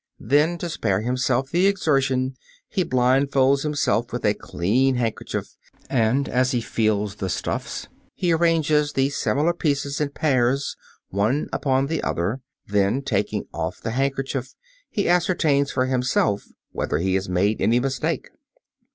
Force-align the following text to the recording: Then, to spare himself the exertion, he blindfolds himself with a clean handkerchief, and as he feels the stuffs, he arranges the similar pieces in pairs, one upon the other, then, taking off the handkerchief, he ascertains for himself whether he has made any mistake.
Then, 0.19 0.57
to 0.57 0.67
spare 0.67 1.01
himself 1.01 1.51
the 1.51 1.67
exertion, 1.67 2.33
he 2.67 2.83
blindfolds 2.83 3.61
himself 3.61 4.11
with 4.11 4.25
a 4.25 4.33
clean 4.33 4.95
handkerchief, 4.95 5.55
and 5.91 6.27
as 6.27 6.53
he 6.53 6.59
feels 6.59 7.17
the 7.17 7.29
stuffs, 7.29 7.87
he 8.15 8.31
arranges 8.31 8.93
the 8.93 9.11
similar 9.11 9.53
pieces 9.53 10.01
in 10.01 10.09
pairs, 10.09 10.75
one 11.09 11.49
upon 11.53 11.85
the 11.85 12.01
other, 12.01 12.41
then, 12.65 13.03
taking 13.03 13.45
off 13.53 13.79
the 13.79 13.91
handkerchief, 13.91 14.55
he 14.89 15.07
ascertains 15.07 15.69
for 15.71 15.85
himself 15.85 16.45
whether 16.71 16.97
he 16.97 17.13
has 17.13 17.29
made 17.29 17.61
any 17.61 17.79
mistake. 17.79 18.29